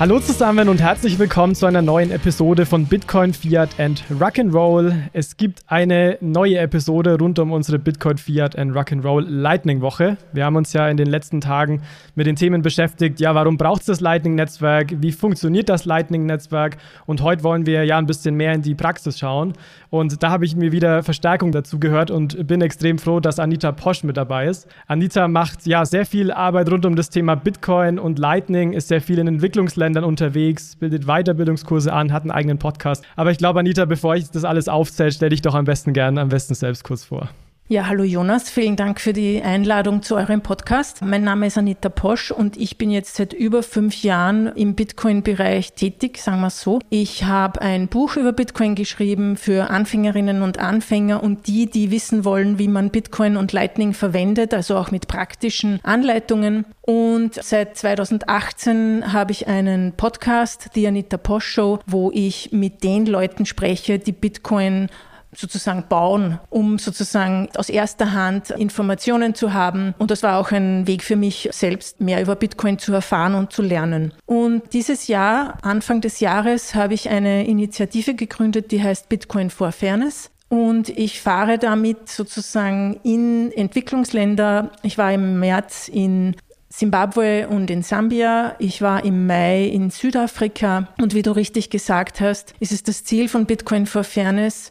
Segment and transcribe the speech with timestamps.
[0.00, 4.94] Hallo zusammen und herzlich willkommen zu einer neuen Episode von Bitcoin, Fiat and Rock'n'Roll.
[5.12, 10.16] Es gibt eine neue Episode rund um unsere Bitcoin, Fiat and Rock'n'Roll Lightning Woche.
[10.32, 11.82] Wir haben uns ja in den letzten Tagen
[12.14, 14.94] mit den Themen beschäftigt, ja, warum braucht es das Lightning Netzwerk?
[15.02, 16.76] Wie funktioniert das Lightning Netzwerk?
[17.06, 19.54] Und heute wollen wir ja ein bisschen mehr in die Praxis schauen.
[19.90, 23.72] Und da habe ich mir wieder Verstärkung dazu gehört und bin extrem froh, dass Anita
[23.72, 24.68] Posch mit dabei ist.
[24.86, 29.00] Anita macht ja sehr viel Arbeit rund um das Thema Bitcoin und Lightning, ist sehr
[29.00, 33.04] viel in Entwicklungsländern unterwegs, bildet Weiterbildungskurse an, hat einen eigenen Podcast.
[33.16, 36.20] Aber ich glaube, Anita, bevor ich das alles aufzähle, stelle ich doch am besten gerne
[36.20, 37.28] am besten selbst kurz vor.
[37.70, 41.02] Ja, hallo Jonas, vielen Dank für die Einladung zu eurem Podcast.
[41.02, 45.74] Mein Name ist Anita Posch und ich bin jetzt seit über fünf Jahren im Bitcoin-Bereich
[45.74, 46.78] tätig, sagen wir es so.
[46.88, 52.24] Ich habe ein Buch über Bitcoin geschrieben für Anfängerinnen und Anfänger und die, die wissen
[52.24, 56.64] wollen, wie man Bitcoin und Lightning verwendet, also auch mit praktischen Anleitungen.
[56.80, 63.04] Und seit 2018 habe ich einen Podcast, die Anita Posch Show, wo ich mit den
[63.04, 64.88] Leuten spreche, die Bitcoin
[65.34, 69.94] sozusagen bauen, um sozusagen aus erster Hand Informationen zu haben.
[69.98, 73.52] Und das war auch ein Weg für mich selbst, mehr über Bitcoin zu erfahren und
[73.52, 74.14] zu lernen.
[74.26, 79.72] Und dieses Jahr, Anfang des Jahres, habe ich eine Initiative gegründet, die heißt Bitcoin for
[79.72, 80.30] Fairness.
[80.48, 84.72] Und ich fahre damit sozusagen in Entwicklungsländer.
[84.82, 86.36] Ich war im März in
[86.70, 88.54] Simbabwe und in Sambia.
[88.58, 90.88] Ich war im Mai in Südafrika.
[91.00, 94.70] Und wie du richtig gesagt hast, ist es das Ziel von Bitcoin for Fairness,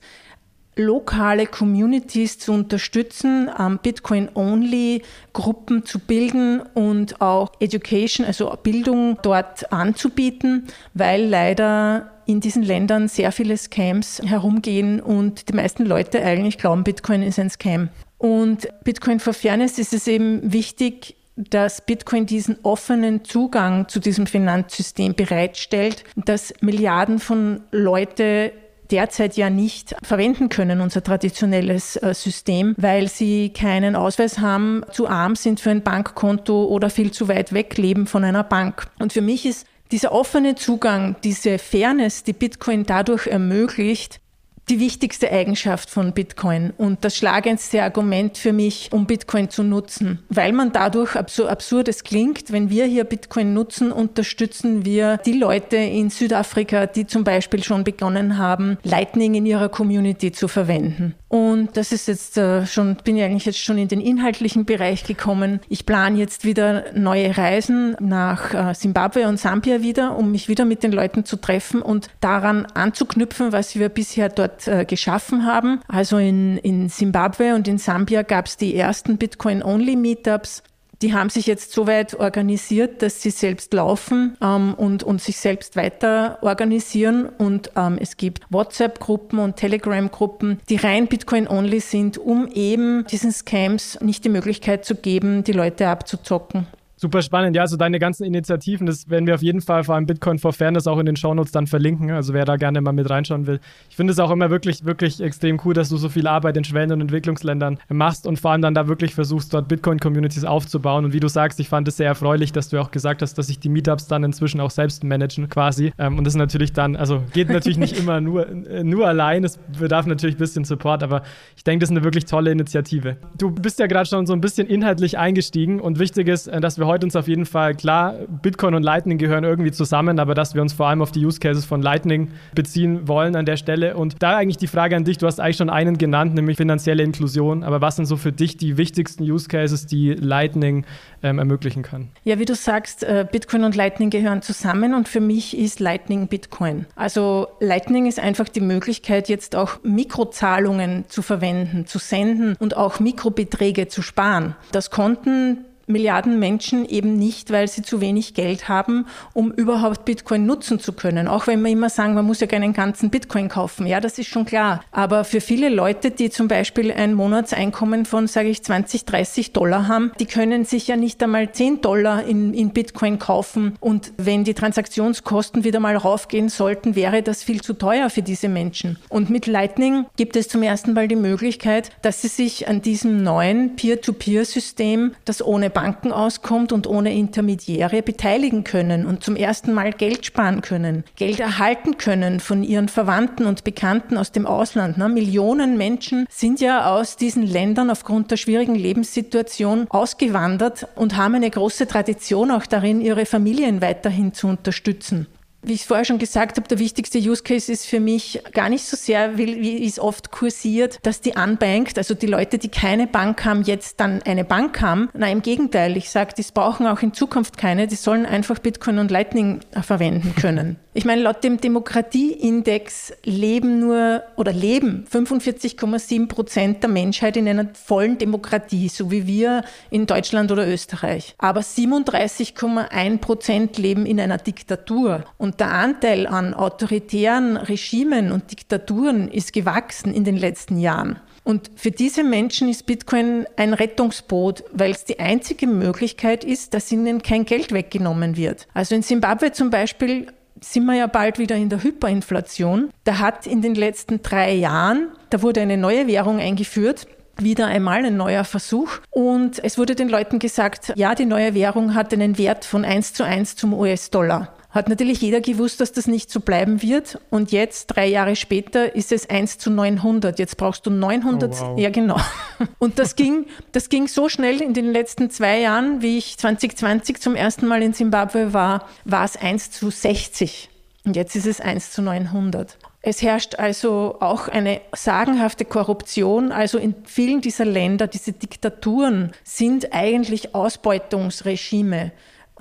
[0.78, 10.68] lokale Communities zu unterstützen, ähm, Bitcoin-Only-Gruppen zu bilden und auch Education, also Bildung dort anzubieten,
[10.94, 16.84] weil leider in diesen Ländern sehr viele Scams herumgehen und die meisten Leute eigentlich glauben,
[16.84, 17.90] Bitcoin ist ein Scam.
[18.18, 24.26] Und Bitcoin for Fairness ist es eben wichtig, dass Bitcoin diesen offenen Zugang zu diesem
[24.26, 28.52] Finanzsystem bereitstellt, dass Milliarden von Leute
[28.92, 35.08] derzeit ja nicht verwenden können, unser traditionelles äh, System, weil sie keinen Ausweis haben, zu
[35.08, 38.88] arm sind für ein Bankkonto oder viel zu weit weg leben von einer Bank.
[39.00, 44.20] Und für mich ist dieser offene Zugang, diese Fairness, die Bitcoin dadurch ermöglicht,
[44.70, 50.20] die wichtigste Eigenschaft von Bitcoin und das schlagendste Argument für mich, um Bitcoin zu nutzen.
[50.30, 55.34] Weil man dadurch, so absurd es klingt, wenn wir hier Bitcoin nutzen, unterstützen wir die
[55.34, 61.16] Leute in Südafrika, die zum Beispiel schon begonnen haben, Lightning in ihrer Community zu verwenden.
[61.30, 65.04] Und das ist jetzt äh, schon, bin ich eigentlich jetzt schon in den inhaltlichen Bereich
[65.04, 65.60] gekommen.
[65.68, 70.64] Ich plane jetzt wieder neue Reisen nach äh, Simbabwe und Sambia wieder, um mich wieder
[70.64, 75.82] mit den Leuten zu treffen und daran anzuknüpfen, was wir bisher dort äh, geschaffen haben.
[75.90, 80.64] Also in, in Simbabwe und in Sambia gab es die ersten Bitcoin-Only-Meetups.
[81.02, 85.38] Die haben sich jetzt so weit organisiert, dass sie selbst laufen ähm, und, und sich
[85.38, 87.30] selbst weiter organisieren.
[87.30, 94.00] Und ähm, es gibt WhatsApp-Gruppen und Telegram-Gruppen, die rein Bitcoin-only sind, um eben diesen Scams
[94.02, 96.68] nicht die Möglichkeit zu geben, die Leute abzuzocken.
[97.00, 97.56] Super spannend.
[97.56, 100.52] Ja, also deine ganzen Initiativen, das werden wir auf jeden Fall vor allem Bitcoin for
[100.52, 102.10] Fairness auch in den Shownotes dann verlinken.
[102.10, 103.60] Also wer da gerne mal mit reinschauen will.
[103.92, 106.64] Ich finde es auch immer wirklich, wirklich extrem cool, dass du so viel Arbeit in
[106.64, 111.06] Schwellen- und Entwicklungsländern machst und vor allem dann da wirklich versuchst, dort Bitcoin-Communities aufzubauen.
[111.06, 113.46] Und wie du sagst, ich fand es sehr erfreulich, dass du auch gesagt hast, dass
[113.46, 115.94] sich die Meetups dann inzwischen auch selbst managen quasi.
[116.00, 119.44] Ähm, und das ist natürlich dann, also geht natürlich nicht immer nur, äh, nur allein.
[119.44, 121.22] Es bedarf natürlich ein bisschen Support, aber
[121.56, 123.18] ich denke, das ist eine wirklich tolle Initiative.
[123.38, 126.80] Du bist ja gerade schon so ein bisschen inhaltlich eingestiegen und wichtig ist, äh, dass
[126.80, 130.56] wir heute uns auf jeden Fall klar, Bitcoin und Lightning gehören irgendwie zusammen, aber dass
[130.56, 133.96] wir uns vor allem auf die Use Cases von Lightning beziehen wollen an der Stelle.
[133.96, 137.04] Und da eigentlich die Frage an dich, du hast eigentlich schon einen genannt, nämlich finanzielle
[137.04, 137.64] Inklusion.
[137.64, 140.86] Aber was sind so für dich die wichtigsten Use Cases, die Lightning
[141.24, 142.10] ähm, ermöglichen kann?
[142.24, 146.28] Ja, wie du sagst, äh, Bitcoin und Lightning gehören zusammen und für mich ist Lightning
[146.28, 146.86] Bitcoin.
[146.96, 153.00] Also Lightning ist einfach die Möglichkeit, jetzt auch Mikrozahlungen zu verwenden, zu senden und auch
[153.00, 154.56] Mikrobeträge zu sparen.
[154.72, 160.46] Das konnten Milliarden Menschen eben nicht, weil sie zu wenig Geld haben, um überhaupt Bitcoin
[160.46, 161.28] nutzen zu können.
[161.28, 163.88] Auch wenn wir immer sagen, man muss ja keinen ganzen Bitcoin kaufen.
[163.88, 164.82] Ja, das ist schon klar.
[164.92, 169.88] Aber für viele Leute, die zum Beispiel ein Monatseinkommen von, sage ich, 20, 30 Dollar
[169.88, 173.76] haben, die können sich ja nicht einmal 10 Dollar in, in Bitcoin kaufen.
[173.80, 178.50] Und wenn die Transaktionskosten wieder mal raufgehen sollten, wäre das viel zu teuer für diese
[178.50, 178.98] Menschen.
[179.10, 183.24] Und mit Lightning gibt es zum ersten Mal die Möglichkeit, dass sie sich an diesem
[183.24, 189.94] neuen Peer-to-Peer-System, das ohne Banken auskommt und ohne Intermediäre beteiligen können und zum ersten Mal
[189.94, 194.98] Geld sparen können, Geld erhalten können von ihren Verwandten und Bekannten aus dem Ausland.
[194.98, 195.08] Ne?
[195.08, 201.52] Millionen Menschen sind ja aus diesen Ländern aufgrund der schwierigen Lebenssituation ausgewandert und haben eine
[201.52, 205.28] große Tradition auch darin, ihre Familien weiterhin zu unterstützen.
[205.64, 208.70] Wie ich es vorher schon gesagt habe, der wichtigste Use Case ist für mich gar
[208.70, 213.08] nicht so sehr, wie es oft kursiert, dass die unbanked, also die Leute, die keine
[213.08, 215.10] Bank haben, jetzt dann eine Bank haben.
[215.14, 215.98] Nein, im Gegenteil.
[215.98, 217.88] Ich sage, die brauchen auch in Zukunft keine.
[217.88, 220.78] Die sollen einfach Bitcoin und Lightning verwenden können.
[220.98, 227.68] Ich meine, laut dem Demokratieindex leben nur oder leben 45,7 Prozent der Menschheit in einer
[227.76, 231.36] vollen Demokratie, so wie wir in Deutschland oder Österreich.
[231.38, 235.24] Aber 37,1 Prozent leben in einer Diktatur.
[235.38, 241.20] Und der Anteil an autoritären Regimen und Diktaturen ist gewachsen in den letzten Jahren.
[241.44, 246.92] Und für diese Menschen ist Bitcoin ein Rettungsboot, weil es die einzige Möglichkeit ist, dass
[246.92, 248.68] ihnen kein Geld weggenommen wird.
[248.74, 250.28] Also in Simbabwe zum Beispiel
[250.62, 252.90] sind wir ja bald wieder in der Hyperinflation.
[253.04, 257.08] Da hat in den letzten drei Jahren, da wurde eine neue Währung eingeführt,
[257.38, 258.90] wieder einmal ein neuer Versuch.
[259.12, 263.14] Und es wurde den Leuten gesagt, ja, die neue Währung hat einen Wert von 1
[263.14, 264.54] zu 1 zum US-Dollar.
[264.70, 267.20] Hat natürlich jeder gewusst, dass das nicht so bleiben wird.
[267.30, 270.38] Und jetzt, drei Jahre später, ist es 1 zu 900.
[270.40, 271.54] Jetzt brauchst du 900.
[271.54, 271.80] Oh, wow.
[271.80, 272.18] Ja, genau.
[272.80, 277.22] Und das ging, das ging so schnell in den letzten zwei Jahren, wie ich 2020
[277.22, 280.70] zum ersten Mal in Simbabwe war, war es 1 zu 60.
[281.06, 282.78] Und jetzt ist es 1 zu 900.
[283.02, 286.52] Es herrscht also auch eine sagenhafte Korruption.
[286.52, 292.12] Also in vielen dieser Länder, diese Diktaturen sind eigentlich Ausbeutungsregime.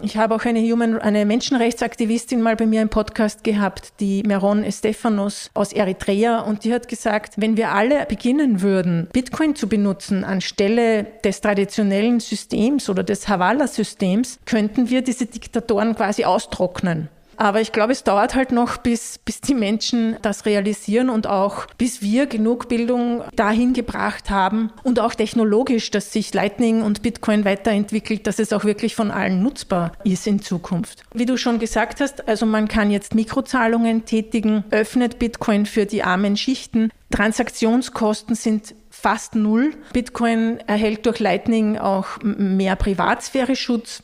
[0.03, 4.63] Ich habe auch eine, Human, eine Menschenrechtsaktivistin mal bei mir im Podcast gehabt, die Meron
[4.63, 10.23] Estefanos aus Eritrea, und die hat gesagt, wenn wir alle beginnen würden, Bitcoin zu benutzen
[10.23, 17.09] anstelle des traditionellen Systems oder des Havala-Systems, könnten wir diese Diktatoren quasi austrocknen.
[17.37, 21.67] Aber ich glaube, es dauert halt noch, bis, bis die Menschen das realisieren und auch
[21.79, 27.45] bis wir genug Bildung dahin gebracht haben und auch technologisch, dass sich Lightning und Bitcoin
[27.45, 31.03] weiterentwickelt, dass es auch wirklich von allen nutzbar ist in Zukunft.
[31.13, 36.03] Wie du schon gesagt hast, also man kann jetzt Mikrozahlungen tätigen, öffnet Bitcoin für die
[36.03, 36.91] armen Schichten.
[37.11, 39.75] Transaktionskosten sind fast null.
[39.93, 44.03] Bitcoin erhält durch Lightning auch mehr Privatsphäre-Schutz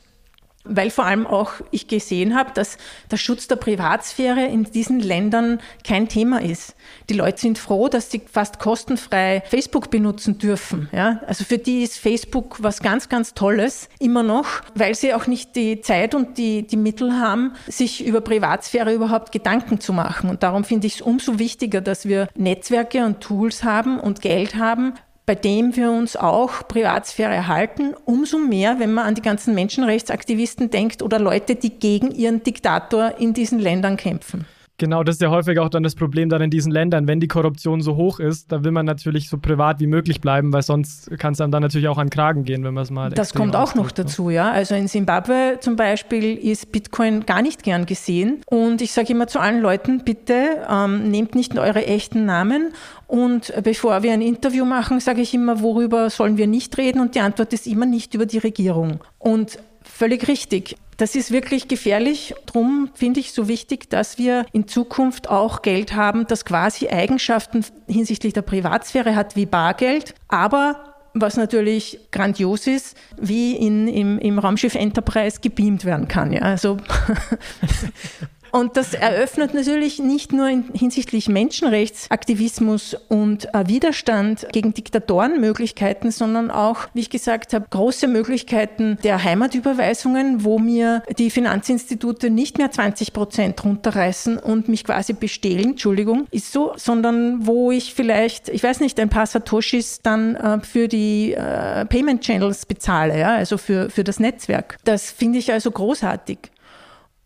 [0.63, 2.77] weil vor allem auch ich gesehen habe, dass
[3.11, 6.75] der Schutz der Privatsphäre in diesen Ländern kein Thema ist.
[7.09, 10.89] Die Leute sind froh, dass sie fast kostenfrei Facebook benutzen dürfen.
[10.91, 11.21] Ja?
[11.27, 15.55] Also für die ist Facebook was ganz, ganz Tolles, immer noch, weil sie auch nicht
[15.55, 20.29] die Zeit und die, die Mittel haben, sich über Privatsphäre überhaupt Gedanken zu machen.
[20.29, 24.55] Und darum finde ich es umso wichtiger, dass wir Netzwerke und Tools haben und Geld
[24.55, 24.93] haben,
[25.25, 30.69] bei dem wir uns auch Privatsphäre erhalten, umso mehr, wenn man an die ganzen Menschenrechtsaktivisten
[30.69, 34.45] denkt oder Leute, die gegen ihren Diktator in diesen Ländern kämpfen.
[34.79, 37.07] Genau, das ist ja häufig auch dann das Problem dann in diesen Ländern.
[37.07, 40.51] Wenn die Korruption so hoch ist, da will man natürlich so privat wie möglich bleiben,
[40.51, 43.11] weil sonst kann es einem dann natürlich auch an Kragen gehen, wenn man es mal.
[43.11, 43.93] Das kommt auch noch ne?
[43.95, 44.51] dazu, ja.
[44.51, 48.41] Also in Simbabwe zum Beispiel ist Bitcoin gar nicht gern gesehen.
[48.47, 52.73] Und ich sage immer zu allen Leuten, bitte ähm, nehmt nicht eure echten Namen.
[53.05, 56.99] Und bevor wir ein Interview machen, sage ich immer, worüber sollen wir nicht reden?
[56.99, 59.01] Und die Antwort ist immer nicht über die Regierung.
[59.19, 60.77] Und völlig richtig.
[60.97, 62.33] Das ist wirklich gefährlich.
[62.45, 67.65] Darum finde ich so wichtig, dass wir in Zukunft auch Geld haben, das quasi Eigenschaften
[67.87, 74.39] hinsichtlich der Privatsphäre hat wie Bargeld, aber was natürlich grandios ist, wie in, im, im
[74.39, 76.33] Raumschiff Enterprise gebeamt werden kann.
[76.33, 76.41] Ja.
[76.41, 76.77] Also
[78.53, 86.51] Und das eröffnet natürlich nicht nur hinsichtlich Menschenrechtsaktivismus und äh, Widerstand gegen Diktatoren Möglichkeiten, sondern
[86.51, 92.69] auch, wie ich gesagt habe, große Möglichkeiten der Heimatüberweisungen, wo mir die Finanzinstitute nicht mehr
[92.69, 98.61] 20 Prozent runterreißen und mich quasi bestehlen, Entschuldigung, ist so, sondern wo ich vielleicht, ich
[98.61, 103.57] weiß nicht, ein paar Satoshis dann äh, für die äh, Payment Channels bezahle, ja, also
[103.57, 104.77] für, für das Netzwerk.
[104.83, 106.37] Das finde ich also großartig.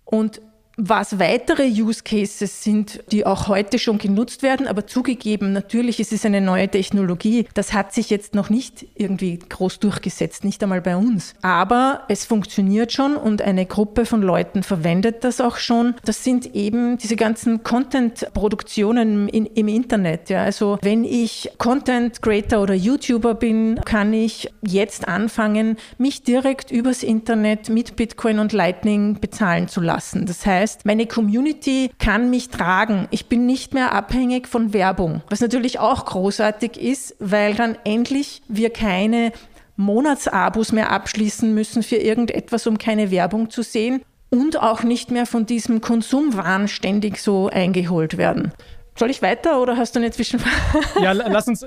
[0.06, 0.40] Und
[0.78, 6.14] was weitere Use Cases sind, die auch heute schon genutzt werden, aber zugegeben, natürlich ist
[6.14, 7.48] es eine neue Technologie.
[7.56, 11.34] Das hat sich jetzt noch nicht irgendwie groß durchgesetzt, nicht einmal bei uns.
[11.42, 15.96] Aber es funktioniert schon und eine Gruppe von Leuten verwendet das auch schon.
[16.06, 20.30] Das sind eben diese ganzen Content-Produktionen im Internet.
[20.30, 20.44] Ja.
[20.44, 27.02] Also wenn ich Content Creator oder YouTuber bin, kann ich jetzt anfangen, mich direkt übers
[27.02, 30.28] Internet mit Bitcoin und Lightning bezahlen zu lassen.
[30.28, 33.08] Das heißt, heißt, meine Community kann mich tragen.
[33.12, 38.42] Ich bin nicht mehr abhängig von Werbung, was natürlich auch großartig ist, weil dann endlich
[38.50, 39.32] wir keine
[39.78, 45.26] Monatsabos mehr abschließen müssen für irgendetwas, um keine Werbung zu sehen und auch nicht mehr
[45.26, 48.52] von diesem Konsumwahn ständig so eingeholt werden.
[48.96, 50.54] Soll ich weiter oder hast du eine Zwischenfrage?
[51.02, 51.66] Ja, lass uns,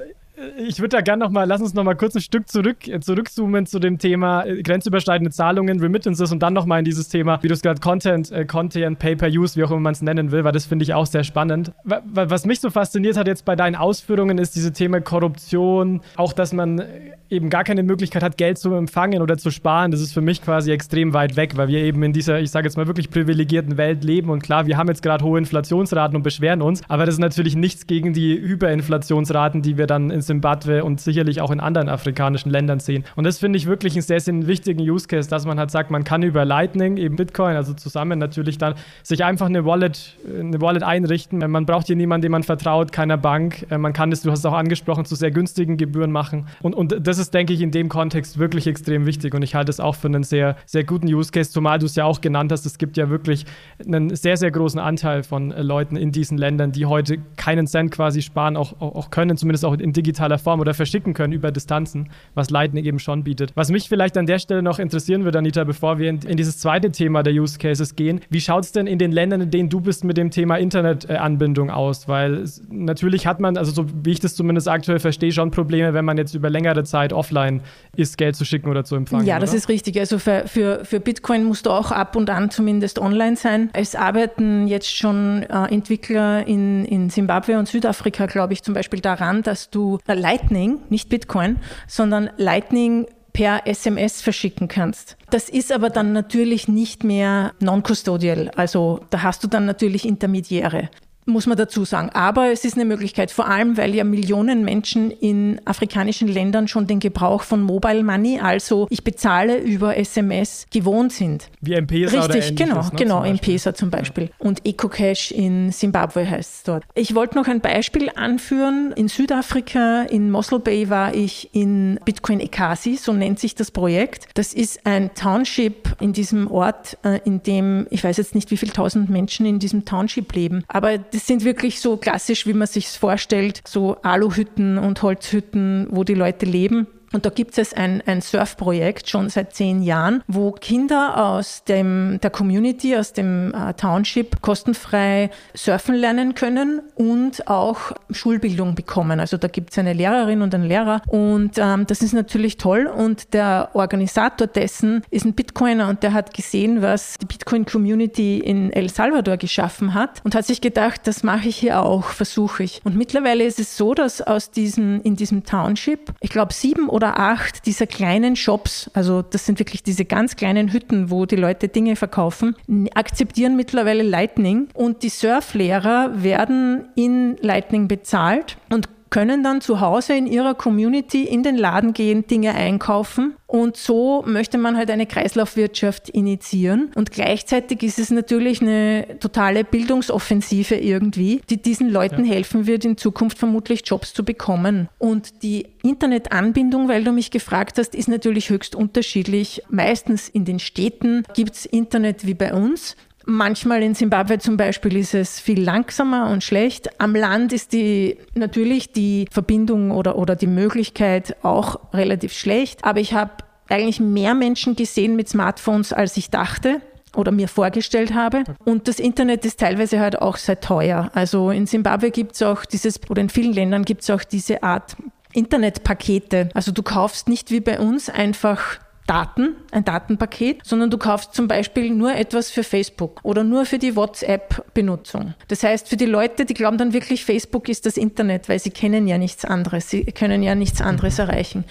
[0.57, 3.01] ich würde da gerne noch mal, lass uns noch mal kurz ein Stück zurück, äh,
[3.01, 7.43] zurückzoomen zu dem Thema äh, grenzüberschreitende Zahlungen, Remittances und dann noch mal in dieses Thema,
[7.43, 10.45] wie du es gerade Content, äh, Content, Pay-per-Use, wie auch immer man es nennen will,
[10.45, 11.73] weil das finde ich auch sehr spannend.
[11.85, 16.53] Was mich so fasziniert hat jetzt bei deinen Ausführungen, ist diese Thema Korruption, auch dass
[16.53, 16.83] man
[17.29, 19.91] eben gar keine Möglichkeit hat, Geld zu empfangen oder zu sparen.
[19.91, 22.67] Das ist für mich quasi extrem weit weg, weil wir eben in dieser, ich sage
[22.67, 26.23] jetzt mal wirklich privilegierten Welt leben und klar, wir haben jetzt gerade hohe Inflationsraten und
[26.23, 30.85] beschweren uns, aber das ist natürlich nichts gegen die Hyperinflationsraten, die wir dann in Zimbabwe
[30.85, 33.05] und sicherlich auch in anderen afrikanischen Ländern sehen.
[33.17, 35.91] Und das finde ich wirklich einen sehr, sehr wichtigen Use Case, dass man halt sagt,
[35.91, 40.61] man kann über Lightning, eben Bitcoin, also zusammen natürlich dann sich einfach eine Wallet, eine
[40.61, 41.39] Wallet einrichten.
[41.51, 43.67] Man braucht hier niemanden, dem man vertraut, keiner Bank.
[43.77, 46.47] Man kann es, du hast es auch angesprochen, zu sehr günstigen Gebühren machen.
[46.63, 49.35] Und, und das ist, denke ich, in dem Kontext wirklich extrem wichtig.
[49.35, 51.97] Und ich halte es auch für einen sehr, sehr guten Use Case, zumal du es
[51.97, 52.67] ja auch genannt hast.
[52.67, 53.47] Es gibt ja wirklich
[53.85, 58.23] einen sehr, sehr großen Anteil von Leuten in diesen Ländern, die heute keinen Cent quasi
[58.23, 62.11] sparen, auch, auch können, zumindest auch in digitaler digitaler Form oder verschicken können über Distanzen,
[62.35, 63.53] was Lightning eben schon bietet.
[63.55, 66.59] Was mich vielleicht an der Stelle noch interessieren würde, Anita, bevor wir in, in dieses
[66.59, 69.69] zweite Thema der Use Cases gehen, wie schaut es denn in den Ländern, in denen
[69.69, 72.07] du bist, mit dem Thema Internetanbindung aus?
[72.07, 76.05] Weil natürlich hat man, also so wie ich das zumindest aktuell verstehe, schon Probleme, wenn
[76.05, 77.63] man jetzt über längere Zeit offline
[77.97, 79.27] ist, Geld zu schicken oder zu empfangen.
[79.27, 79.59] Ja, das oder?
[79.59, 79.99] ist richtig.
[79.99, 83.71] Also für, für, für Bitcoin musst du auch ab und an zumindest online sein.
[83.73, 89.01] Es arbeiten jetzt schon äh, Entwickler in, in Zimbabwe und Südafrika, glaube ich, zum Beispiel
[89.01, 95.17] daran, dass du Lightning, nicht Bitcoin, sondern Lightning per SMS verschicken kannst.
[95.31, 98.51] Das ist aber dann natürlich nicht mehr non-custodial.
[98.57, 100.91] Also da hast du dann natürlich Intermediäre
[101.27, 102.11] muss man dazu sagen.
[102.11, 106.87] Aber es ist eine Möglichkeit, vor allem weil ja Millionen Menschen in afrikanischen Ländern schon
[106.87, 111.49] den Gebrauch von Mobile Money, also ich bezahle über SMS, gewohnt sind.
[111.61, 114.25] Wie M-Pesa Richtig, genau, ne, genau, M-Pesa zum Beispiel.
[114.25, 114.31] Ja.
[114.39, 116.85] Und EcoCash in Simbabwe heißt es dort.
[116.95, 118.93] Ich wollte noch ein Beispiel anführen.
[118.97, 124.27] In Südafrika, in Mossel Bay war ich in Bitcoin Ekasi, so nennt sich das Projekt.
[124.35, 128.57] Das ist ein Township in diesem Ort, äh, in dem, ich weiß jetzt nicht, wie
[128.57, 132.67] viele tausend Menschen in diesem Township leben, aber das sind wirklich so klassisch, wie man
[132.67, 136.87] sich vorstellt, so Aluhütten und Holzhütten, wo die Leute leben.
[137.13, 142.19] Und da gibt es ein, ein Surfprojekt schon seit zehn Jahren, wo Kinder aus dem,
[142.23, 149.19] der Community, aus dem äh, Township kostenfrei surfen lernen können und auch Schulbildung bekommen.
[149.19, 152.87] Also da gibt es eine Lehrerin und einen Lehrer und ähm, das ist natürlich toll.
[152.87, 158.73] Und der Organisator dessen ist ein Bitcoiner und der hat gesehen, was die Bitcoin-Community in
[158.73, 162.81] El Salvador geschaffen hat und hat sich gedacht, das mache ich hier auch, versuche ich.
[162.85, 167.00] Und mittlerweile ist es so, dass aus diesem, in diesem Township, ich glaube, sieben oder
[167.01, 171.37] oder acht dieser kleinen Shops, also das sind wirklich diese ganz kleinen Hütten, wo die
[171.37, 172.55] Leute Dinge verkaufen,
[172.95, 180.15] akzeptieren mittlerweile Lightning und die Surflehrer werden in Lightning bezahlt und können dann zu Hause
[180.15, 183.35] in ihrer Community in den Laden gehen, Dinge einkaufen.
[183.47, 186.93] Und so möchte man halt eine Kreislaufwirtschaft initiieren.
[186.95, 192.33] Und gleichzeitig ist es natürlich eine totale Bildungsoffensive irgendwie, die diesen Leuten ja.
[192.33, 194.89] helfen wird, in Zukunft vermutlich Jobs zu bekommen.
[194.99, 199.63] Und die Internetanbindung, weil du mich gefragt hast, ist natürlich höchst unterschiedlich.
[199.69, 202.97] Meistens in den Städten gibt es Internet wie bei uns.
[203.31, 207.01] Manchmal in Simbabwe zum Beispiel ist es viel langsamer und schlecht.
[207.01, 212.85] Am Land ist die natürlich die Verbindung oder, oder die Möglichkeit auch relativ schlecht.
[212.85, 213.31] Aber ich habe
[213.69, 216.81] eigentlich mehr Menschen gesehen mit Smartphones, als ich dachte
[217.15, 218.43] oder mir vorgestellt habe.
[218.65, 221.13] Und das Internet ist teilweise halt auch sehr teuer.
[221.15, 224.65] Also in Simbabwe gibt es auch dieses, oder in vielen Ländern gibt es auch diese
[224.65, 224.97] Art
[225.33, 226.49] Internetpakete.
[226.55, 228.81] Also du kaufst nicht wie bei uns einfach
[229.11, 233.79] Daten, ein Datenpaket, sondern du kaufst zum Beispiel nur etwas für Facebook oder nur für
[233.79, 235.35] die WhatsApp-Benutzung.
[235.49, 238.71] Das heißt, für die Leute, die glauben dann wirklich, Facebook ist das Internet, weil sie
[238.71, 241.25] kennen ja nichts anderes, sie können ja nichts anderes mhm.
[241.25, 241.65] erreichen.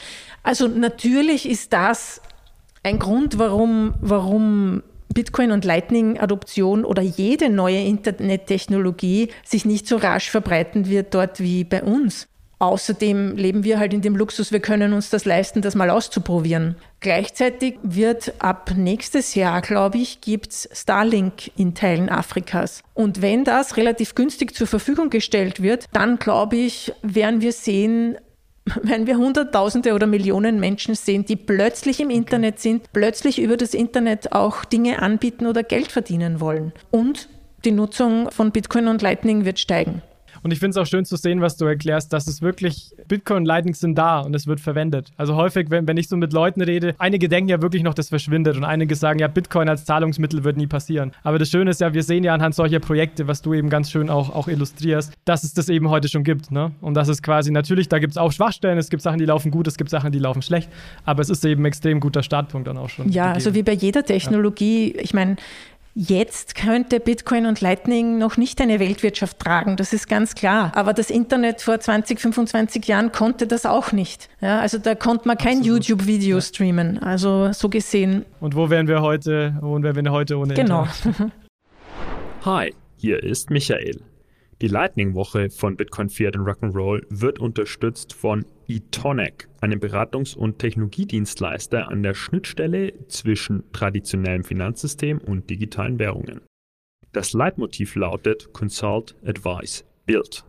[0.43, 2.21] Also natürlich ist das
[2.83, 10.29] ein Grund, warum, warum Bitcoin und Lightning-Adoption oder jede neue Internettechnologie sich nicht so rasch
[10.29, 12.28] verbreiten wird dort wie bei uns.
[12.59, 16.75] Außerdem leben wir halt in dem Luxus, wir können uns das leisten, das mal auszuprobieren.
[16.99, 22.83] Gleichzeitig wird ab nächstes Jahr, glaube ich, gibt's Starlink in Teilen Afrikas.
[22.93, 28.17] Und wenn das relativ günstig zur Verfügung gestellt wird, dann glaube ich, werden wir sehen,
[28.83, 33.73] wenn wir Hunderttausende oder Millionen Menschen sehen, die plötzlich im Internet sind, plötzlich über das
[33.73, 36.73] Internet auch Dinge anbieten oder Geld verdienen wollen.
[36.91, 37.29] Und
[37.63, 40.01] die Nutzung von Bitcoin und Lightning wird steigen.
[40.43, 43.39] Und ich finde es auch schön zu sehen, was du erklärst, dass es wirklich Bitcoin
[43.39, 45.11] und Lightning sind da und es wird verwendet.
[45.17, 48.09] Also häufig, wenn, wenn ich so mit Leuten rede, einige denken ja wirklich noch, das
[48.09, 51.11] verschwindet und einige sagen, ja, Bitcoin als Zahlungsmittel wird nie passieren.
[51.23, 53.91] Aber das Schöne ist ja, wir sehen ja anhand solcher Projekte, was du eben ganz
[53.91, 56.51] schön auch, auch illustrierst, dass es das eben heute schon gibt.
[56.51, 56.71] Ne?
[56.81, 59.51] Und das ist quasi natürlich, da gibt es auch Schwachstellen, es gibt Sachen, die laufen
[59.51, 60.69] gut, es gibt Sachen, die laufen schlecht,
[61.05, 63.09] aber es ist eben ein extrem guter Startpunkt dann auch schon.
[63.09, 63.35] Ja, gegeben.
[63.35, 65.01] also wie bei jeder Technologie, ja.
[65.01, 65.37] ich meine,
[65.95, 70.71] Jetzt könnte Bitcoin und Lightning noch nicht eine Weltwirtschaft tragen, das ist ganz klar.
[70.75, 74.29] Aber das Internet vor 20, 25 Jahren konnte das auch nicht.
[74.39, 76.41] Ja, also da konnte man kein YouTube-Video ja.
[76.41, 76.99] streamen.
[76.99, 78.25] Also so gesehen.
[78.39, 80.87] Und wo wären wir heute, wo wären wir heute ohne Genau.
[81.05, 81.31] Internet?
[82.45, 84.01] Hi, hier ist Michael.
[84.61, 91.87] Die Lightning-Woche von Bitcoin Fiat und Rock'n'Roll wird unterstützt von eTonic, einem Beratungs- und Technologiedienstleister
[91.87, 96.41] an der Schnittstelle zwischen traditionellem Finanzsystem und digitalen Währungen.
[97.13, 100.43] Das Leitmotiv lautet Consult, Advise, Build.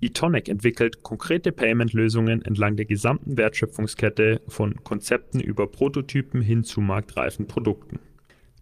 [0.00, 7.46] eTonic entwickelt konkrete Payment-Lösungen entlang der gesamten Wertschöpfungskette von Konzepten über Prototypen hin zu marktreifen
[7.46, 8.00] Produkten.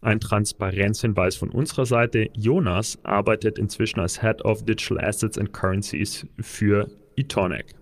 [0.02, 2.30] Ein Transparenzhinweis von unserer Seite.
[2.34, 7.74] Jonas arbeitet inzwischen als Head of Digital Assets and Currencies für eTonic.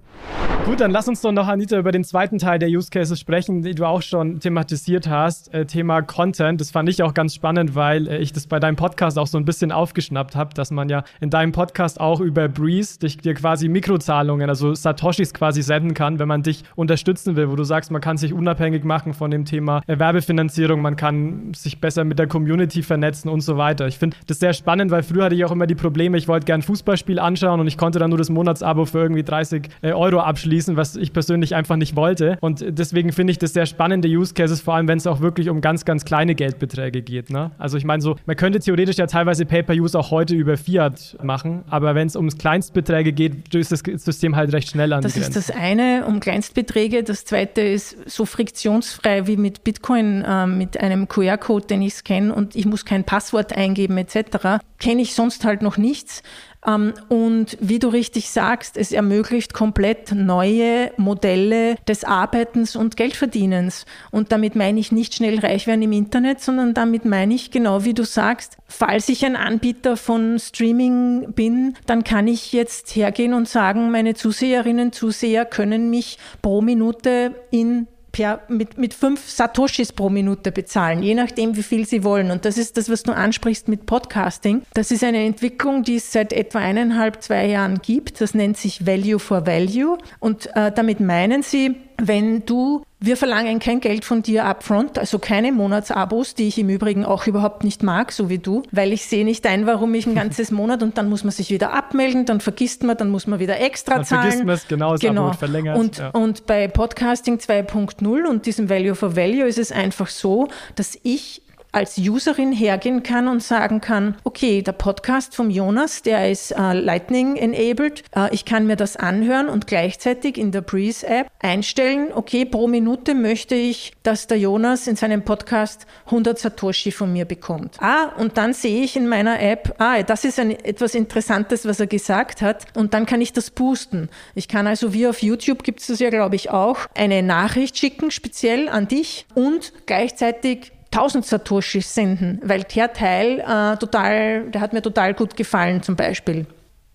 [0.69, 3.63] Gut, dann lass uns doch noch, Anita, über den zweiten Teil der Use Cases sprechen,
[3.63, 5.55] die du auch schon thematisiert hast.
[5.55, 6.61] Äh, Thema Content.
[6.61, 9.39] Das fand ich auch ganz spannend, weil äh, ich das bei deinem Podcast auch so
[9.39, 13.33] ein bisschen aufgeschnappt habe, dass man ja in deinem Podcast auch über Breeze dich, dir
[13.33, 17.91] quasi Mikrozahlungen, also Satoshis quasi senden kann, wenn man dich unterstützen will, wo du sagst,
[17.91, 22.27] man kann sich unabhängig machen von dem Thema Werbefinanzierung, man kann sich besser mit der
[22.27, 23.87] Community vernetzen und so weiter.
[23.87, 26.45] Ich finde das sehr spannend, weil früher hatte ich auch immer die Probleme, ich wollte
[26.45, 30.21] gern Fußballspiel anschauen und ich konnte dann nur das Monatsabo für irgendwie 30 äh, Euro
[30.21, 32.37] abschließen abschließen, was ich persönlich einfach nicht wollte.
[32.41, 35.49] Und deswegen finde ich das sehr spannende Use Cases, vor allem wenn es auch wirklich
[35.49, 37.31] um ganz, ganz kleine Geldbeträge geht.
[37.31, 37.53] Ne?
[37.59, 41.63] Also ich meine so, man könnte theoretisch ja teilweise Pay-Per-Use auch heute über Fiat machen,
[41.71, 45.37] aber wenn es um Kleinstbeträge geht, ist das System halt recht schnell an Das ist
[45.37, 47.03] das eine, um Kleinstbeträge.
[47.05, 52.35] Das zweite ist so friktionsfrei wie mit Bitcoin, äh, mit einem QR-Code, den ich scanne
[52.35, 54.61] und ich muss kein Passwort eingeben etc.
[54.79, 56.23] Kenne ich sonst halt noch nichts.
[56.67, 63.87] Ähm, und wie du richtig sagst, es ermöglicht komplett neue Modelle des Arbeitens und Geldverdienens.
[64.11, 67.85] Und damit meine ich nicht schnell reich werden im Internet, sondern damit meine ich genau
[67.85, 73.35] wie du sagst, falls ich ein Anbieter von Streaming bin, dann kann ich jetzt hergehen
[73.35, 79.93] und sagen, meine Zuseherinnen, Zuseher können mich pro Minute in per, mit, mit fünf Satoshis
[79.93, 82.31] pro Minute bezahlen, je nachdem, wie viel sie wollen.
[82.31, 84.63] Und das ist das, was du ansprichst mit Podcasting.
[84.75, 88.21] Das ist eine Entwicklung, die es seit etwa eineinhalb, zwei Jahren gibt.
[88.21, 89.99] Das nennt sich Value for Value.
[90.21, 95.19] Und äh, damit meinen sie, wenn du, wir verlangen kein Geld von dir upfront, also
[95.19, 99.07] keine Monatsabos, die ich im Übrigen auch überhaupt nicht mag, so wie du, weil ich
[99.07, 102.27] sehe nicht ein, warum ich ein ganzes Monat und dann muss man sich wieder abmelden,
[102.27, 104.23] dann vergisst man, dann muss man wieder extra dann zahlen.
[104.23, 105.27] Vergisst man es, genau, das genau.
[105.29, 105.79] Abo verlängert.
[105.79, 106.11] Und, ja.
[106.11, 111.43] und bei Podcasting 2.0 und diesem Value for Value ist es einfach so, dass ich
[111.73, 116.73] als Userin hergehen kann und sagen kann, okay, der Podcast vom Jonas, der ist äh,
[116.73, 122.09] Lightning enabled, äh, ich kann mir das anhören und gleichzeitig in der Breeze App einstellen,
[122.15, 127.25] okay, pro Minute möchte ich, dass der Jonas in seinem Podcast 100 Satoshi von mir
[127.25, 127.77] bekommt.
[127.81, 131.81] Ah, und dann sehe ich in meiner App, ah, das ist ein, etwas Interessantes, was
[131.81, 134.09] er gesagt hat und dann kann ich das boosten.
[134.35, 137.77] Ich kann also wie auf YouTube gibt es das ja, glaube ich, auch, eine Nachricht
[137.77, 144.61] schicken, speziell an dich und gleichzeitig 1000 Satoshis senden, weil der Teil äh, total, der
[144.61, 146.47] hat mir total gut gefallen zum Beispiel.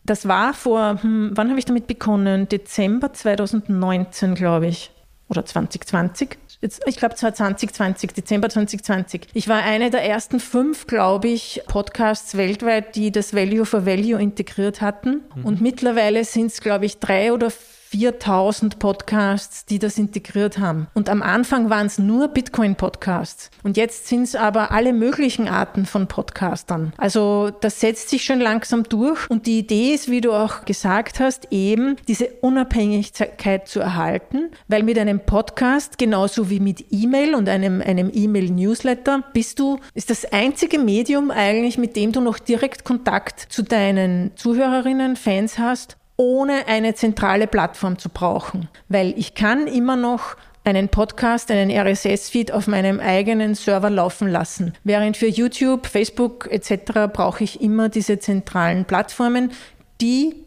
[0.05, 2.49] Das war vor, hm, wann habe ich damit begonnen?
[2.49, 4.91] Dezember 2019, glaube ich.
[5.29, 6.37] Oder 2020.
[6.61, 9.27] Jetzt, ich glaube, es war 2020, Dezember 2020.
[9.33, 14.21] Ich war eine der ersten fünf, glaube ich, Podcasts weltweit, die das Value for Value
[14.21, 15.21] integriert hatten.
[15.35, 15.45] Mhm.
[15.45, 17.51] Und mittlerweile sind es, glaube ich, drei oder
[17.93, 20.87] 4000 Podcasts, die das integriert haben.
[20.95, 23.51] Und am Anfang waren es nur Bitcoin-Podcasts.
[23.61, 26.93] Und jetzt sind es aber alle möglichen Arten von Podcastern.
[26.97, 29.29] Also das setzt sich schon langsam durch.
[29.29, 34.81] Und die Idee ist, wie du auch gesagt hast, eben diese Unabhängigkeit zu erhalten, weil
[34.81, 37.79] mit einem Podcast, genauso wie mit E-Mail und einem,
[38.11, 43.61] E-Mail-Newsletter, bist du, ist das einzige Medium eigentlich, mit dem du noch direkt Kontakt zu
[43.61, 48.69] deinen Zuhörerinnen, Fans hast, ohne eine zentrale Plattform zu brauchen.
[48.87, 54.73] Weil ich kann immer noch einen Podcast, einen RSS-Feed auf meinem eigenen Server laufen lassen.
[54.85, 57.11] Während für YouTube, Facebook etc.
[57.11, 59.51] brauche ich immer diese zentralen Plattformen,
[59.99, 60.42] die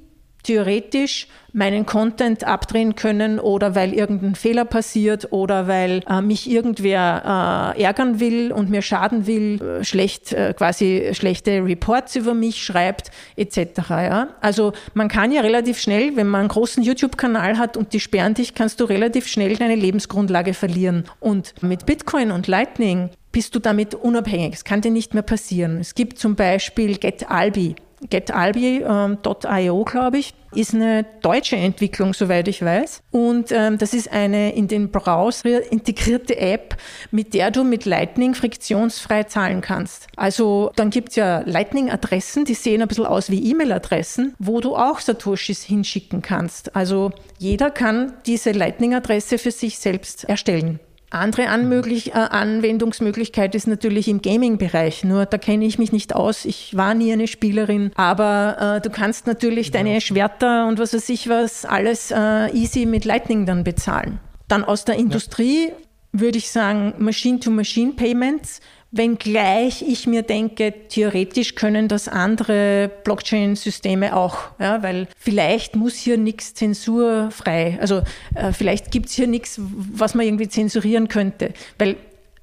[0.47, 7.75] theoretisch meinen Content abdrehen können oder weil irgendein Fehler passiert oder weil äh, mich irgendwer
[7.77, 12.63] äh, ärgern will und mir schaden will, äh, schlecht äh, quasi schlechte Reports über mich
[12.63, 13.59] schreibt etc.
[13.89, 14.29] Ja?
[14.41, 18.35] Also man kann ja relativ schnell, wenn man einen großen YouTube-Kanal hat und die sperren
[18.35, 21.05] dich, kannst du relativ schnell deine Lebensgrundlage verlieren.
[21.21, 24.55] Und mit Bitcoin und Lightning bist du damit unabhängig.
[24.55, 25.79] Es kann dir nicht mehr passieren.
[25.79, 27.77] Es gibt zum Beispiel GetAlbi.
[28.09, 33.03] GetAlbi.io, ähm, glaube ich, ist eine deutsche Entwicklung, soweit ich weiß.
[33.11, 36.77] Und ähm, das ist eine in den Browser integrierte App,
[37.11, 40.07] mit der du mit Lightning friktionsfrei zahlen kannst.
[40.17, 44.77] Also dann gibt es ja Lightning-Adressen, die sehen ein bisschen aus wie E-Mail-Adressen, wo du
[44.77, 46.75] auch Satoshis hinschicken kannst.
[46.75, 50.81] Also jeder kann diese Lightning-Adresse für sich selbst erstellen.
[51.11, 55.05] Andere Anmöglich, äh, Anwendungsmöglichkeit ist natürlich im Gaming-Bereich.
[55.05, 56.45] Nur da kenne ich mich nicht aus.
[56.45, 57.93] Ich war nie eine Spielerin.
[57.95, 59.75] Aber äh, du kannst natürlich ja.
[59.75, 64.19] deine Schwerter und was weiß ich was alles äh, easy mit Lightning dann bezahlen.
[64.49, 65.73] Dann aus der Industrie ja.
[66.13, 68.61] würde ich sagen Machine-to-Machine-Payments
[68.97, 76.19] Wenngleich ich mir denke, theoretisch können das andere Blockchain-Systeme auch, ja, weil vielleicht muss hier
[76.19, 78.03] nichts zensurfrei, also
[78.35, 81.97] äh, vielleicht gibt es hier nichts, was man irgendwie zensurieren könnte, weil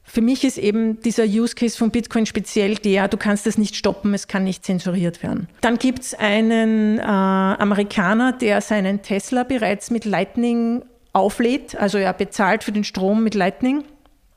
[0.06, 3.76] für mich ist eben dieser Use Case von Bitcoin speziell der, du kannst es nicht
[3.76, 5.48] stoppen, es kann nicht zensuriert werden.
[5.62, 12.14] Dann gibt es einen äh, Amerikaner, der seinen Tesla bereits mit Lightning auflädt, also er
[12.14, 13.84] bezahlt für den Strom mit Lightning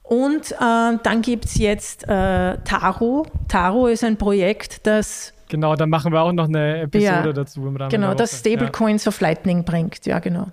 [0.08, 3.26] und äh, dann gibt es jetzt äh, Taro.
[3.48, 5.32] Taro ist ein Projekt, das.
[5.48, 9.04] Genau, da machen wir auch noch eine Episode ja, dazu im Rahmen Genau, das Stablecoins
[9.04, 9.08] ja.
[9.08, 10.48] auf Lightning bringt, ja, genau.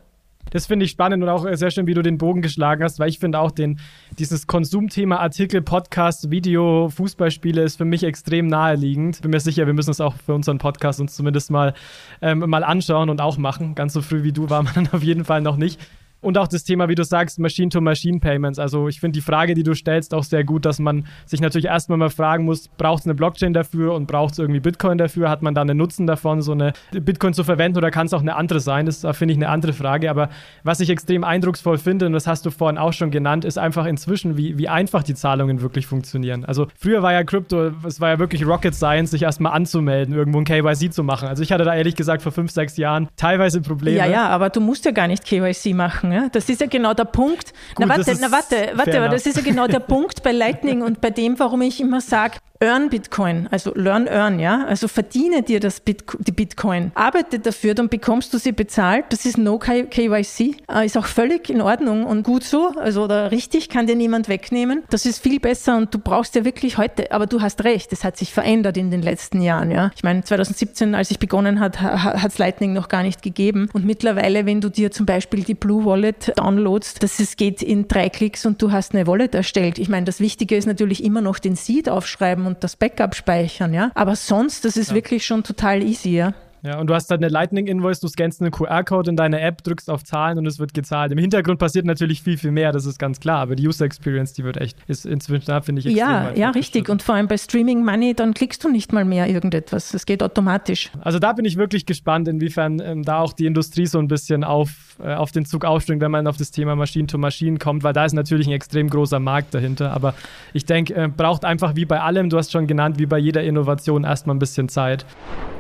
[0.52, 3.10] Das finde ich spannend und auch sehr schön, wie du den Bogen geschlagen hast, weil
[3.10, 3.80] ich finde auch den,
[4.20, 9.22] dieses Konsumthema Artikel, Podcast, Video, Fußballspiele ist für mich extrem naheliegend.
[9.24, 11.74] Bin mir sicher, wir müssen es auch für unseren Podcast uns zumindest mal,
[12.22, 13.74] ähm, mal anschauen und auch machen.
[13.74, 15.80] Ganz so früh wie du war man auf jeden Fall noch nicht.
[16.24, 18.58] Und auch das Thema, wie du sagst, Machine-to-Machine-Payments.
[18.58, 21.66] Also ich finde die Frage, die du stellst, auch sehr gut, dass man sich natürlich
[21.66, 25.30] erstmal mal fragen muss, braucht es eine Blockchain dafür und braucht es irgendwie Bitcoin dafür?
[25.30, 28.22] Hat man da einen Nutzen davon, so eine Bitcoin zu verwenden oder kann es auch
[28.22, 28.86] eine andere sein?
[28.86, 30.10] Das ist, finde ich, eine andere Frage.
[30.10, 30.30] Aber
[30.64, 33.86] was ich extrem eindrucksvoll finde, und das hast du vorhin auch schon genannt, ist einfach
[33.86, 36.46] inzwischen, wie, wie einfach die Zahlungen wirklich funktionieren.
[36.46, 40.40] Also früher war ja Krypto, es war ja wirklich Rocket Science, sich erstmal anzumelden, irgendwo
[40.40, 41.28] ein KYC zu machen.
[41.28, 43.98] Also ich hatte da ehrlich gesagt vor fünf, sechs Jahren teilweise Probleme.
[43.98, 46.13] Ja, ja, aber du musst ja gar nicht KYC machen.
[46.14, 46.30] Ja?
[46.30, 47.54] Das ist ja genau der Punkt.
[47.76, 50.82] Gut, na warte, na warte, warte, aber das ist ja genau der Punkt bei Lightning
[50.82, 54.66] und bei dem, warum ich immer sage, earn Bitcoin, also learn, earn, ja.
[54.66, 56.92] Also verdiene dir das Bit die Bitcoin.
[56.96, 59.06] Arbeite dafür, dann bekommst du sie bezahlt.
[59.10, 60.56] Das ist no KYC.
[60.72, 62.72] Äh, ist auch völlig in Ordnung und gut so.
[62.78, 64.84] Also oder richtig, kann dir niemand wegnehmen.
[64.90, 68.04] Das ist viel besser und du brauchst ja wirklich heute, aber du hast recht, es
[68.04, 69.92] hat sich verändert in den letzten Jahren, ja.
[69.96, 73.70] Ich meine, 2017, als ich begonnen hat, hat es Lightning noch gar nicht gegeben.
[73.74, 77.88] Und mittlerweile, wenn du dir zum Beispiel die Blue Wallet downloadst, das ist, geht in
[77.88, 79.80] drei Klicks und du hast eine Wallet erstellt.
[79.80, 83.74] Ich meine, das Wichtige ist natürlich immer noch den Seed aufschreiben und das Backup speichern,
[83.74, 83.92] ja.
[83.96, 84.96] Aber sonst, das ist ja.
[84.96, 86.34] wirklich schon total easy, ja.
[86.66, 89.90] Ja, und du hast halt eine Lightning-Invoice, du scannst einen QR-Code in deine App, drückst
[89.90, 91.12] auf Zahlen und es wird gezahlt.
[91.12, 94.32] Im Hintergrund passiert natürlich viel, viel mehr, das ist ganz klar, aber die User Experience,
[94.32, 96.88] die wird echt, ist inzwischen da, finde ich, extrem Ja, ja, richtig.
[96.88, 99.94] Und vor allem bei Streaming Money, dann klickst du nicht mal mehr irgendetwas.
[99.94, 100.90] Es geht automatisch.
[101.02, 104.46] Also da bin ich wirklich gespannt, inwiefern ähm, da auch die Industrie so ein bisschen
[104.46, 108.06] auf, äh, auf den Zug aufspringt, wenn man auf das Thema Machine-to-Machine kommt, weil da
[108.06, 109.92] ist natürlich ein extrem großer Markt dahinter.
[109.92, 110.14] Aber
[110.54, 113.44] ich denke, äh, braucht einfach wie bei allem, du hast schon genannt, wie bei jeder
[113.44, 115.06] Innovation erstmal ein bisschen Zeit.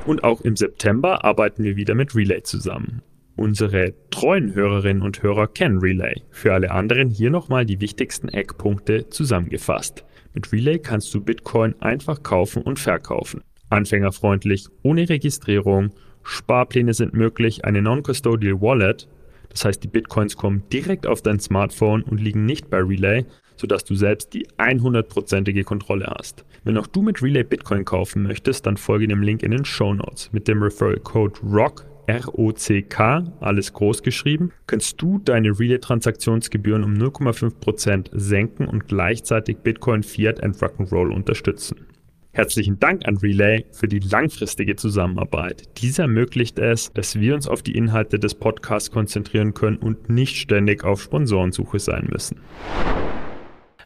[0.06, 3.02] Und auch im September arbeiten wir wieder mit Relay zusammen.
[3.36, 6.22] Unsere treuen Hörerinnen und Hörer kennen Relay.
[6.30, 10.04] Für alle anderen hier nochmal die wichtigsten Eckpunkte zusammengefasst.
[10.34, 13.42] Mit Relay kannst du Bitcoin einfach kaufen und verkaufen.
[13.70, 15.92] Anfängerfreundlich, ohne Registrierung,
[16.24, 19.08] Sparpläne sind möglich, eine Non-Custodial Wallet,
[19.54, 23.86] das heißt die Bitcoins kommen direkt auf dein Smartphone und liegen nicht bei Relay, sodass
[23.86, 26.44] du selbst die 100%ige Kontrolle hast.
[26.64, 29.94] Wenn auch du mit Relay Bitcoin kaufen möchtest, dann folge dem Link in den Show
[29.94, 30.30] Notes.
[30.34, 38.10] Mit dem Referral Code ROCK ROCK, alles groß geschrieben, kannst du deine Relay-Transaktionsgebühren um 0,5%
[38.12, 41.93] senken und gleichzeitig Bitcoin, Fiat und Rock'n'Roll unterstützen.
[42.36, 45.70] Herzlichen Dank an Relay für die langfristige Zusammenarbeit.
[45.78, 50.38] Dies ermöglicht es, dass wir uns auf die Inhalte des Podcasts konzentrieren können und nicht
[50.38, 52.40] ständig auf Sponsorensuche sein müssen.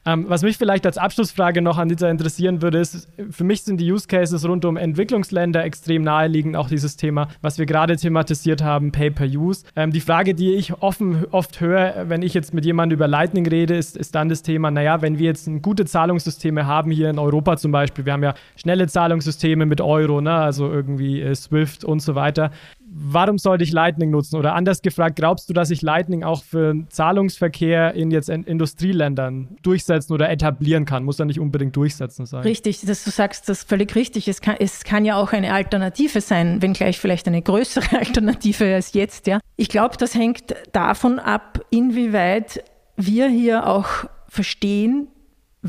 [0.08, 3.82] Ähm, was mich vielleicht als Abschlussfrage noch an dieser interessieren würde, ist, für mich sind
[3.82, 8.64] die Use Cases rund um Entwicklungsländer extrem naheliegend, auch dieses Thema, was wir gerade thematisiert
[8.64, 9.66] haben, Pay-per-Use.
[9.76, 13.46] Ähm, die Frage, die ich offen, oft höre, wenn ich jetzt mit jemandem über Lightning
[13.46, 17.20] rede, ist, ist dann das Thema, naja, wenn wir jetzt gute Zahlungssysteme haben, hier in
[17.20, 21.84] Europa zum Beispiel, wir haben ja schnelle Zahlungssysteme mit Euro, ne, also irgendwie äh, SWIFT
[21.84, 22.52] und so weiter,
[22.90, 24.38] warum sollte ich Lightning nutzen?
[24.38, 29.58] Oder anders gefragt, glaubst du, dass sich Lightning auch für Zahlungsverkehr in jetzt in Industrieländern
[29.62, 31.04] durchsetzen oder etablieren kann?
[31.04, 32.44] Muss ja nicht unbedingt durchsetzen sein.
[32.44, 34.28] Richtig, dass du sagst, das ist völlig richtig.
[34.28, 38.94] Es kann, es kann ja auch eine Alternative sein, wenngleich vielleicht eine größere Alternative als
[38.94, 39.28] jetzt.
[39.28, 39.40] Ja.
[39.56, 42.64] Ich glaube, das hängt davon ab, inwieweit
[42.96, 43.88] wir hier auch
[44.28, 45.08] verstehen,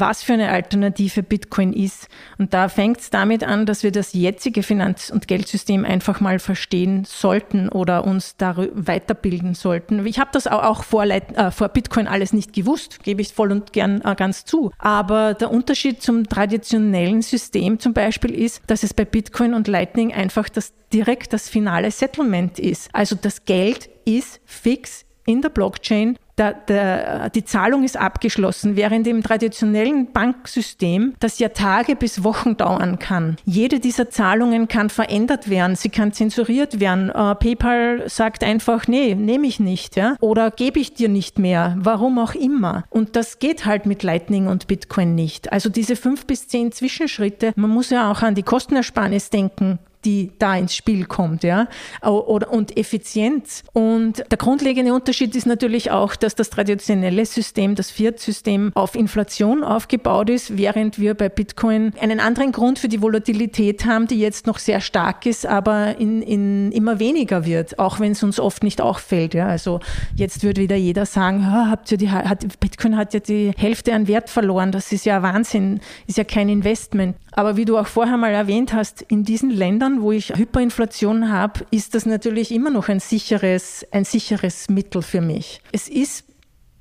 [0.00, 2.08] was für eine Alternative Bitcoin ist.
[2.38, 6.38] Und da fängt es damit an, dass wir das jetzige Finanz- und Geldsystem einfach mal
[6.38, 10.04] verstehen sollten oder uns weiterbilden sollten.
[10.06, 13.72] Ich habe das auch vor, äh, vor, Bitcoin alles nicht gewusst, gebe ich voll und
[13.72, 14.72] gern äh, ganz zu.
[14.78, 20.12] Aber der Unterschied zum traditionellen System zum Beispiel ist, dass es bei Bitcoin und Lightning
[20.12, 22.88] einfach das direkt das finale Settlement ist.
[22.92, 29.06] Also das Geld ist fix in der Blockchain der, der, die Zahlung ist abgeschlossen, während
[29.06, 33.36] im traditionellen Banksystem das ja Tage bis Wochen dauern kann.
[33.44, 37.10] Jede dieser Zahlungen kann verändert werden, sie kann zensuriert werden.
[37.10, 40.16] Äh, PayPal sagt einfach, nee, nehme ich nicht, ja?
[40.20, 42.84] oder gebe ich dir nicht mehr, warum auch immer.
[42.90, 45.52] Und das geht halt mit Lightning und Bitcoin nicht.
[45.52, 50.32] Also diese fünf bis zehn Zwischenschritte, man muss ja auch an die Kostenersparnis denken die
[50.38, 51.68] da ins Spiel kommt, ja,
[52.02, 53.64] oder, und Effizienz.
[53.72, 59.64] Und der grundlegende Unterschied ist natürlich auch, dass das traditionelle System, das Fiat-System, auf Inflation
[59.64, 64.46] aufgebaut ist, während wir bei Bitcoin einen anderen Grund für die Volatilität haben, die jetzt
[64.46, 68.62] noch sehr stark ist, aber in, in immer weniger wird, auch wenn es uns oft
[68.62, 69.34] nicht auffällt.
[69.34, 69.48] Ja.
[69.48, 69.80] Also
[70.14, 74.08] jetzt würde wieder jeder sagen, habt ihr die, hat, Bitcoin hat ja die Hälfte an
[74.08, 77.16] Wert verloren, das ist ja Wahnsinn, ist ja kein Investment.
[77.38, 81.60] Aber wie du auch vorher mal erwähnt hast, in diesen Ländern, wo ich Hyperinflation habe,
[81.70, 85.62] ist das natürlich immer noch ein sicheres, ein sicheres Mittel für mich.
[85.70, 86.24] Es ist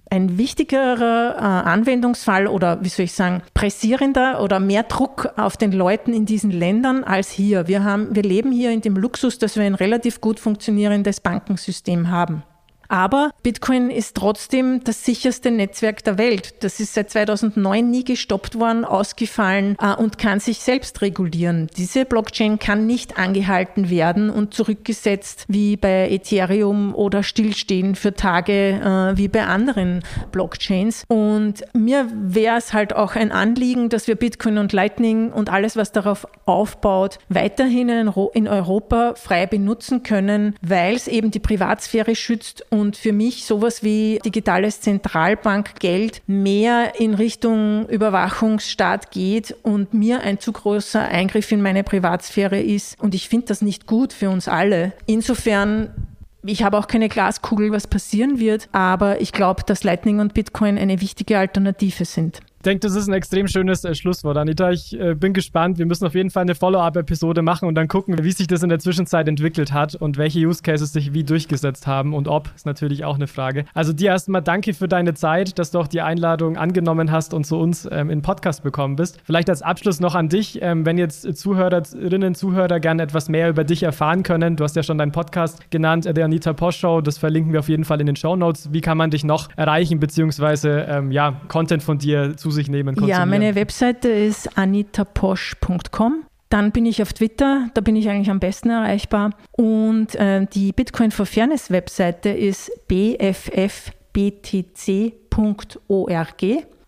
[0.09, 5.73] ein wichtigerer äh, Anwendungsfall oder wie soll ich sagen, pressierender oder mehr Druck auf den
[5.73, 7.67] Leuten in diesen Ländern als hier.
[7.67, 12.09] Wir, haben, wir leben hier in dem Luxus, dass wir ein relativ gut funktionierendes Bankensystem
[12.09, 12.41] haben.
[12.87, 16.63] Aber Bitcoin ist trotzdem das sicherste Netzwerk der Welt.
[16.63, 21.67] Das ist seit 2009 nie gestoppt worden, ausgefallen äh, und kann sich selbst regulieren.
[21.77, 28.53] Diese Blockchain kann nicht angehalten werden und zurückgesetzt wie bei Ethereum oder stillstehen für Tage
[28.53, 31.03] äh, wie bei anderen Blockchains.
[31.07, 35.75] Und mir wäre es halt auch ein Anliegen, dass wir Bitcoin und Lightning und alles,
[35.75, 42.65] was darauf aufbaut, weiterhin in Europa frei benutzen können, weil es eben die Privatsphäre schützt
[42.69, 50.39] und für mich sowas wie digitales Zentralbankgeld mehr in Richtung Überwachungsstaat geht und mir ein
[50.39, 52.99] zu großer Eingriff in meine Privatsphäre ist.
[52.99, 54.93] Und ich finde das nicht gut für uns alle.
[55.05, 56.07] Insofern
[56.45, 60.77] ich habe auch keine Glaskugel, was passieren wird, aber ich glaube, dass Lightning und Bitcoin
[60.77, 64.69] eine wichtige Alternative sind denke, das ist ein extrem schönes äh, Schlusswort, Anita.
[64.71, 65.77] Ich äh, bin gespannt.
[65.77, 68.69] Wir müssen auf jeden Fall eine Follow-up-Episode machen und dann gucken, wie sich das in
[68.69, 72.65] der Zwischenzeit entwickelt hat und welche Use Cases sich wie durchgesetzt haben und ob, ist
[72.65, 73.65] natürlich auch eine Frage.
[73.73, 77.45] Also dir erstmal danke für deine Zeit, dass du auch die Einladung angenommen hast und
[77.45, 79.19] zu uns ähm, in Podcast bekommen bist.
[79.23, 83.63] Vielleicht als Abschluss noch an dich, ähm, wenn jetzt Zuhörerinnen, Zuhörer gerne etwas mehr über
[83.63, 84.57] dich erfahren können.
[84.57, 86.99] Du hast ja schon deinen Podcast genannt, äh, der Anita Posch Show.
[86.99, 88.73] Das verlinken wir auf jeden Fall in den Show Notes.
[88.73, 92.95] Wie kann man dich noch erreichen, beziehungsweise ähm, ja, Content von dir zu sich nehmen,
[92.95, 93.19] konsumieren?
[93.19, 96.25] Ja, meine Webseite ist anitaposch.com.
[96.49, 99.31] Dann bin ich auf Twitter, da bin ich eigentlich am besten erreichbar.
[99.51, 103.93] Und äh, die Bitcoin for Fairness Webseite ist bffbtc.org.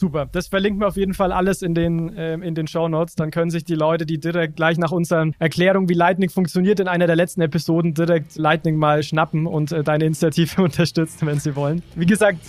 [0.03, 0.27] Super.
[0.33, 3.15] Das verlinken wir auf jeden Fall alles in den, äh, in den Show Notes.
[3.15, 6.88] Dann können sich die Leute, die direkt gleich nach unserer Erklärung, wie Lightning funktioniert, in
[6.88, 11.55] einer der letzten Episoden direkt Lightning mal schnappen und äh, deine Initiative unterstützen, wenn sie
[11.55, 11.83] wollen.
[11.95, 12.41] Wie gesagt,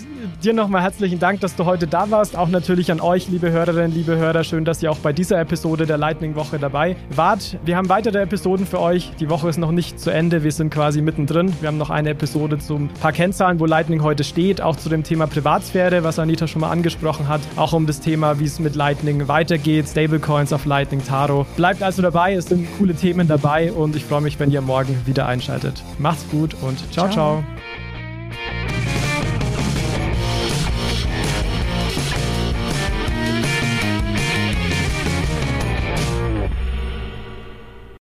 [0.44, 2.36] dir nochmal herzlichen Dank, dass du heute da warst.
[2.36, 4.44] Auch natürlich an euch, liebe Hörerinnen, liebe Hörer.
[4.44, 7.60] Schön, dass ihr auch bei dieser Episode der Lightning Woche dabei wart.
[7.64, 9.12] Wir haben weitere Episoden für euch.
[9.20, 10.42] Die Woche ist noch nicht zu Ende.
[10.42, 11.54] Wir sind quasi mittendrin.
[11.62, 15.04] Wir haben noch eine Episode zum paar Kennzahlen, wo Lightning heute steht, auch zu dem
[15.04, 18.76] Thema Privatsphäre, was Anita schon mal angesprochen hat auch um das Thema, wie es mit
[18.76, 21.46] Lightning weitergeht, Stablecoins auf Lightning Taro.
[21.56, 24.96] Bleibt also dabei, es sind coole Themen dabei und ich freue mich, wenn ihr morgen
[25.06, 25.84] wieder einschaltet.
[25.98, 27.44] Macht's gut und ciao, ciao.
[27.44, 27.44] ciao.